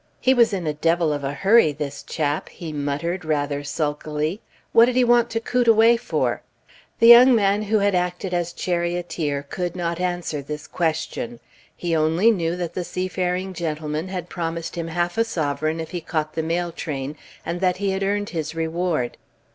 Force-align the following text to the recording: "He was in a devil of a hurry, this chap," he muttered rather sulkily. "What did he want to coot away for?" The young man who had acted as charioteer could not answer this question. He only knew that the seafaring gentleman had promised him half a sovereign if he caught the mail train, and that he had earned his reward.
"He 0.19 0.33
was 0.33 0.51
in 0.51 0.65
a 0.65 0.73
devil 0.73 1.13
of 1.13 1.23
a 1.23 1.31
hurry, 1.31 1.71
this 1.71 2.01
chap," 2.01 2.49
he 2.49 2.73
muttered 2.73 3.23
rather 3.23 3.63
sulkily. 3.63 4.41
"What 4.71 4.85
did 4.85 4.95
he 4.95 5.03
want 5.03 5.29
to 5.29 5.39
coot 5.39 5.67
away 5.67 5.95
for?" 5.95 6.41
The 6.97 7.05
young 7.09 7.35
man 7.35 7.61
who 7.61 7.77
had 7.77 7.93
acted 7.93 8.33
as 8.33 8.51
charioteer 8.51 9.43
could 9.43 9.75
not 9.75 9.99
answer 9.99 10.41
this 10.41 10.65
question. 10.65 11.39
He 11.77 11.95
only 11.95 12.31
knew 12.31 12.55
that 12.55 12.73
the 12.73 12.83
seafaring 12.83 13.53
gentleman 13.53 14.07
had 14.07 14.27
promised 14.27 14.75
him 14.75 14.87
half 14.87 15.19
a 15.19 15.23
sovereign 15.23 15.79
if 15.79 15.91
he 15.91 16.01
caught 16.01 16.33
the 16.33 16.41
mail 16.41 16.71
train, 16.71 17.15
and 17.45 17.61
that 17.61 17.77
he 17.77 17.91
had 17.91 18.01
earned 18.01 18.29
his 18.29 18.55
reward. 18.55 19.17